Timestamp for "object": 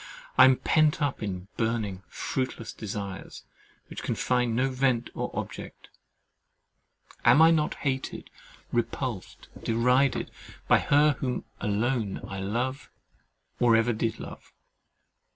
5.37-5.89